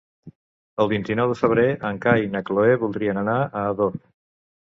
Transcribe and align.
El 0.85 0.87
vint-i-nou 0.93 1.29
de 1.31 1.37
febrer 1.41 1.65
en 1.91 1.99
Cai 2.07 2.25
i 2.29 2.33
na 2.37 2.41
Cloè 2.49 2.73
voldrien 2.85 3.21
anar 3.25 3.37
a 3.45 3.63
Ador. 3.75 3.95